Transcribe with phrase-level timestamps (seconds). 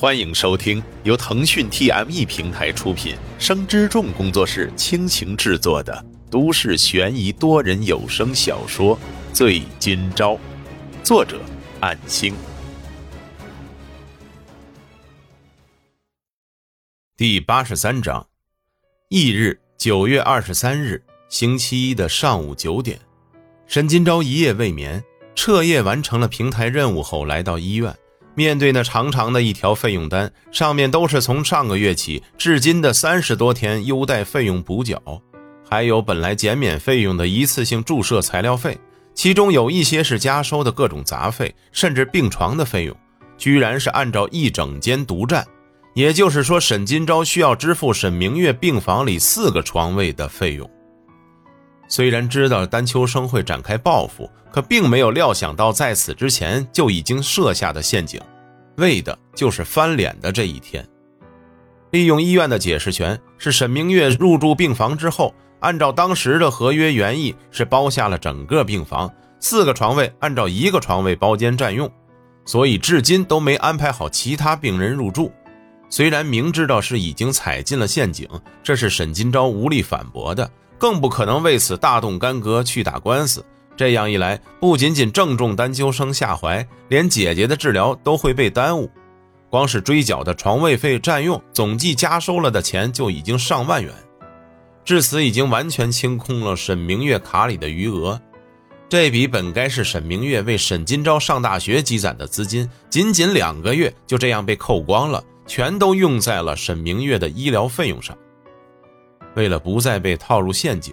[0.00, 8.96] 欢迎收听由腾讯 TME 平台出品、生之众工作室倾情制作的都市悬疑多人有声小说
[9.32, 10.34] 《醉今朝》，
[11.02, 11.40] 作者：
[11.80, 12.32] 暗星。
[17.16, 18.24] 第八十三章，
[19.08, 23.00] 翌日九月二十三日星期一的上午九点，
[23.66, 25.02] 沈今朝一夜未眠，
[25.34, 27.92] 彻夜完成了平台任务后，来到医院。
[28.38, 35.02] 面对那长长的一条费用单，上面都是从上个月起至今的三十多天优待费用补缴，
[35.68, 38.78] 还有本来减免费用的一次性注射材料费，
[39.12, 42.96] 其中有一些是加收的各种杂费，甚至病床的费用，
[43.36, 45.44] 居然是按照一整间独占，
[45.96, 50.70] 也就是说，沈金钊需要支付沈明月病房里四个床位的费用。
[51.88, 58.20] 虽然知道丹秋生会展开报复，可并没有料想到在此之前就已经设下的陷阱，
[58.76, 60.86] 为的就是翻脸的这一天。
[61.90, 71.90] 利用医院的解释权，是沈明月入住病房之后，按照当时的合约原意是包下了整个病房四个床位，按照一个床位包间占用，
[72.44, 75.32] 所以至今都没安排好其他病人入住。
[75.88, 78.28] 虽然明知道是已经踩进了陷阱，
[78.62, 80.50] 这是沈金钊无力反驳的。
[80.78, 83.44] 更不可能为此大动干戈去打官司。
[83.76, 88.90] 这样一来，不仅仅正中丹秋生下怀，连姐姐的治疗都会被耽误。
[89.50, 93.92] 光是追缴的床位费占用，总计加收了的钱就已经上万元。
[94.84, 98.20] 至此，已经完全清空了沈明月卡里的余额。
[98.88, 108.16] 这笔本该是沈明月为沈金钊上大学积攒的资金，仅仅两个月就这样被扣光了，全都用在了沈明月的医疗费用上。
[109.38, 110.92] 为了不再被套入陷阱，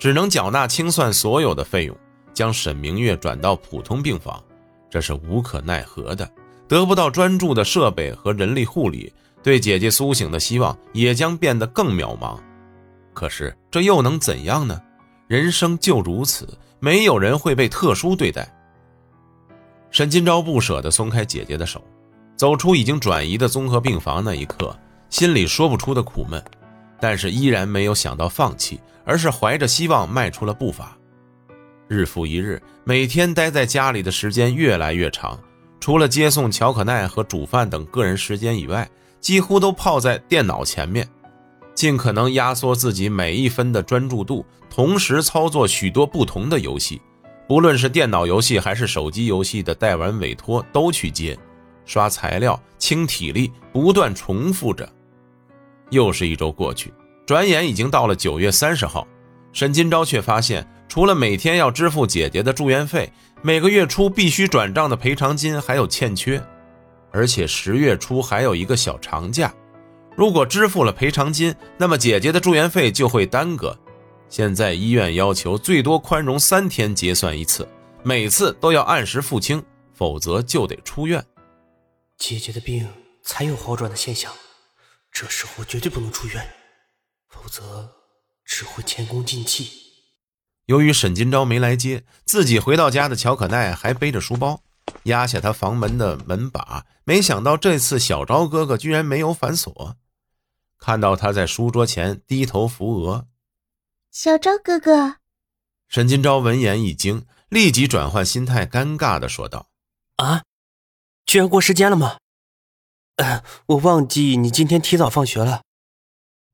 [0.00, 1.96] 只能缴纳清算所有的费用，
[2.32, 4.42] 将沈明月转到普通病房，
[4.90, 6.28] 这是无可奈何的。
[6.66, 9.12] 得不到专注的设备和人力护理，
[9.44, 12.36] 对姐姐苏醒的希望也将变得更渺茫。
[13.12, 14.82] 可是这又能怎样呢？
[15.28, 16.48] 人生就如此，
[16.80, 18.52] 没有人会被特殊对待。
[19.92, 21.80] 沈金钊不舍得松开姐姐的手，
[22.34, 24.76] 走出已经转移的综合病房那一刻，
[25.10, 26.42] 心里说不出的苦闷。
[27.04, 30.96] 但是依然没有想到放弃，而是怀着希望迈出了步伐。
[31.86, 35.38] 日复一日，每天待在家里的时间越来越长，
[35.78, 38.88] 除了接送乔可奈和煮饭等个人时间以外，
[39.20, 41.06] 几乎都泡在电脑前面，
[41.74, 47.02] 尽可能压缩自己每一分的专注度，同时操作许多不同的游戏，
[47.46, 51.38] 不论是电脑游戏还是手机游戏的代玩委托都去接，
[51.84, 54.90] 刷材料、清体力，不断重复着。
[55.90, 56.92] 又是一周过去，
[57.26, 59.06] 转眼已经到了九月三十号，
[59.52, 63.12] 沈金钊却发现，除了每天要支付姐姐的住院费，
[63.42, 66.42] 每个月初必须转账的赔偿金还有欠缺，
[67.10, 69.54] 而且十月初还有一个小长假，
[70.16, 73.76] 如果支付了赔偿金，那么姐姐的住院费就会耽搁。
[74.28, 77.68] 现在医院要求最多宽容三天结算一次，
[78.02, 79.62] 每次都要按时付清，
[79.92, 81.24] 否则就得出院。
[82.16, 82.88] 姐姐的病
[83.22, 84.32] 才有好转的现象。
[85.14, 86.44] 这时候绝对不能出院，
[87.28, 87.88] 否则
[88.44, 89.70] 只会前功尽弃。
[90.66, 94.60] 由于沈金钊没来接，自己回到家的乔可奈还背着书包，
[95.04, 96.84] 压下他房门的门把。
[97.04, 99.96] 没想到这次小昭哥哥居然没有反锁，
[100.78, 103.28] 看到他在书桌前低头扶额。
[104.10, 105.18] 小昭哥哥，
[105.86, 109.68] 沈金钊闻言一惊，立即转换心态，尴尬的说道
[110.18, 110.42] ：“啊，
[111.24, 112.16] 居然过时间了吗？”
[113.66, 115.62] 我忘记你今天提早放学了，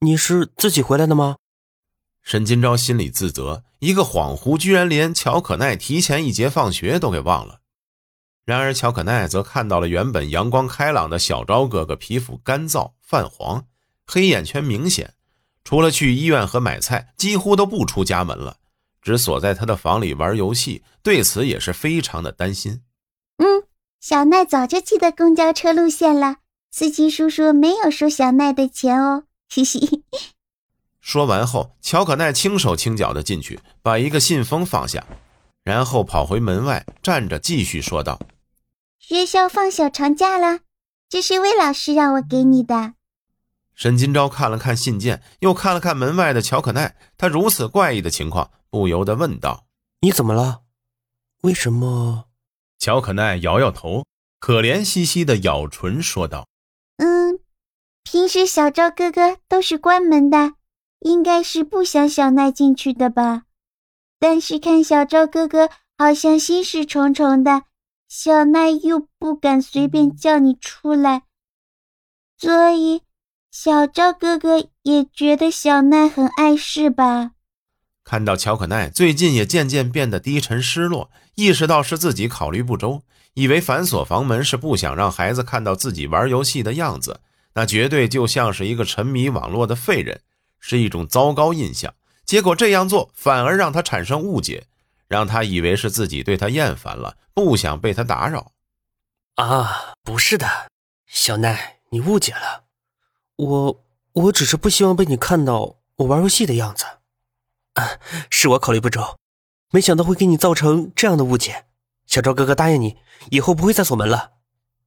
[0.00, 1.36] 你是自己回来的吗？
[2.22, 7.60] 沈金钊心里自责，一个恍惚，居然连乔可奈提前一节放学都给忘了。
[8.44, 13.64] 然而乔可奈则看到了原本阳光开朗的小昭哥哥，皮肤干燥泛黄，
[14.06, 15.14] 黑眼圈明显，
[15.64, 18.58] 除了去医院和买菜，几乎都不出家门了，
[19.00, 20.82] 只锁在他的房里玩游戏。
[21.02, 22.82] 对此也是非常的担心。
[23.38, 23.64] 嗯，
[23.98, 26.36] 小奈早就记得公交车路线了。
[26.70, 30.04] 司机叔叔没有收小奈的钱哦，嘻嘻。
[31.00, 35.04] 说完后，乔可奈轻手轻脚的进去，把一个信封放下，
[35.64, 38.20] 然后跑回门外站着，继续说道
[39.00, 40.60] ：“学校放小长假了，
[41.08, 42.94] 这是魏老师让我给你的。”
[43.74, 49.66] 沈金钊看了看信件，又看了看门外的乔可奈，他如此怪异的情况，不由得问道
[50.02, 50.60] ：“你怎么了？
[51.40, 52.26] 为什么？”
[52.78, 54.04] 乔可奈摇摇头，
[54.38, 56.46] 可怜兮兮的咬唇说道。
[58.04, 60.54] 平时小昭哥哥都是关门的，
[61.00, 63.44] 应该是不想小奈进去的吧。
[64.18, 67.62] 但是看小昭哥哥好像心事重重的，
[68.08, 71.22] 小奈又不敢随便叫你出来，
[72.36, 73.02] 所以
[73.50, 77.32] 小昭哥哥也觉得小奈很碍事吧？
[78.02, 83.02] 看到乔可奈最近也渐渐变得低沉失落，意识到是自己考虑不周，
[83.34, 87.20] 以为反锁房门是不想让孩子看到自己玩游戏的样子，
[87.54, 90.20] 那绝对就像是一个沉迷网络的废人，
[90.58, 91.94] 是一种糟糕印象。
[92.24, 94.66] 结果这样做反而让他产生误解，
[95.08, 98.52] 让他以为是自己对他厌烦了，不想被他打扰。
[99.34, 100.46] 啊，不是的，
[101.06, 102.64] 小奈，你误解了，
[103.36, 106.84] 我我只是不希望被你看到我玩游戏的样子。
[107.74, 107.98] 啊，
[108.30, 109.16] 是我考虑不周，
[109.70, 111.64] 没想到会给你造成这样的误解。
[112.06, 112.96] 小昭哥哥答应你，
[113.30, 114.32] 以后不会再锁门了，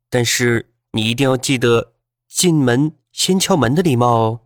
[0.10, 1.93] 但是你一定要记得
[2.34, 4.40] 进门先敲门的礼貌哦。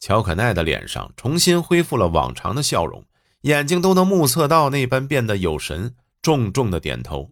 [0.00, 3.04] 乔可奈的脸上重新恢复了往常的笑容，
[3.42, 7.30] 眼睛都能目测到那般变得有神，重重的点头。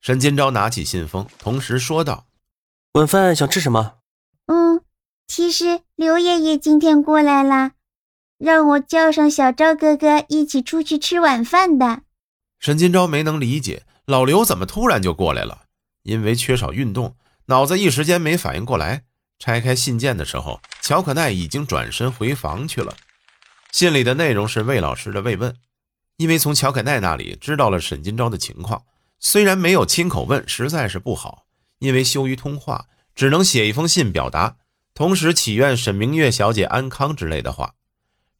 [0.00, 2.26] 沈金钊拿起信封，同时说道
[2.94, 3.98] ：“晚饭想吃什么
[4.48, 4.80] ？”“嗯，
[5.28, 7.72] 其实刘爷爷今天过来了，
[8.38, 12.00] 让我叫上小赵哥哥一起出去吃晚饭的。”
[12.58, 15.66] 沈金钊没能理解老刘怎么突然就过来了，
[16.02, 17.14] 因为缺少运动，
[17.52, 19.02] 脑子一时间没反应过来。
[19.38, 22.96] 拆开信件的时候，乔可奈已经转身回房去了。
[23.72, 25.54] 信里的内容是魏老师的慰问，
[26.16, 28.84] 因为从乔可奈那里知道了沈金钊的情况，
[29.20, 31.44] 虽然没有亲口问，实在是不好，
[31.80, 34.56] 因为羞于通话，只能写一封信表达，
[34.94, 37.74] 同时祈愿沈明月小姐安康之类的话。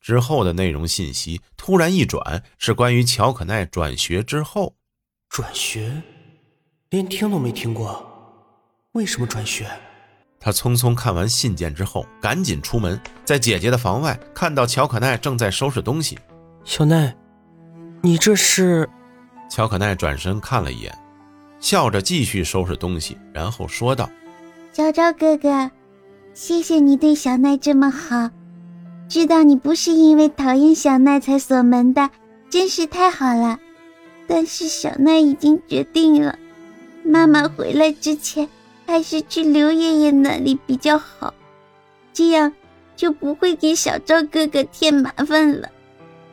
[0.00, 4.76] 之后的内容信息突然一转，是关于乔可奈转学之后。
[5.28, 6.02] 转学？
[6.88, 8.11] 连听都没听过，
[8.92, 9.66] 为什么转学？
[10.38, 16.18] 他匆匆看完信件之后，赶紧出门，在姐姐的房外看到乔可奈正在收拾东西。
[16.62, 17.16] 小奈，
[18.02, 18.86] 你这是？
[19.48, 20.94] 乔可奈转身看了一眼，
[21.58, 24.10] 笑着继续收拾东西，然后说道
[24.74, 25.70] ：“昭昭哥哥，
[26.34, 28.28] 谢谢你对小奈这么好，
[29.08, 32.10] 知道你不是因为讨厌小奈才锁门的，
[32.50, 33.58] 真是太好了。
[34.26, 36.38] 但是小奈已经决定了，
[37.02, 38.46] 妈妈回来之前。”
[38.92, 41.32] 还是去刘爷爷那里比较好，
[42.12, 42.52] 这样
[42.94, 45.70] 就不会给小赵哥哥添麻烦了。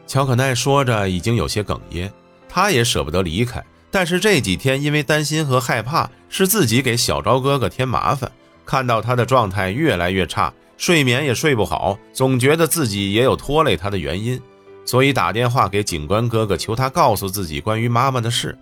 [0.05, 2.11] 乔可奈说着，已经有些哽咽。
[2.49, 8.29] 他也舍不得离开，但是这几天因为担心和害怕是自己给小昭哥哥添麻烦，
[8.65, 14.37] 看到他的状态越来越差，睡眠也睡不好，总觉得自己也有拖累他的原因，
[14.83, 18.57] 所以打电话给警官哥哥，求他告诉自己关于妈妈的事。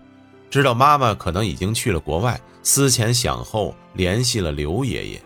[0.49, 5.21] 知道妈妈可能已经去了国外，思前想后联系了刘爷爷。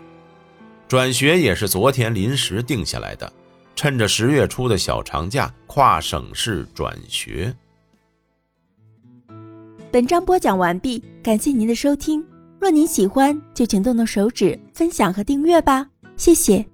[0.88, 3.32] 转学也是昨天临时定下来的，
[3.74, 7.54] 趁着十月初的小长假跨省市转学。
[9.90, 12.24] 本章播讲完毕，感谢您的收听。
[12.58, 16.71] 若您喜欢，就请动动手指分享和订阅吧，谢谢。